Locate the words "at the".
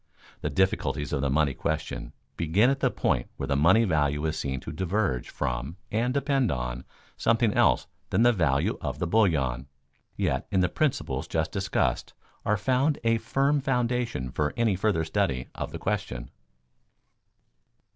2.71-2.89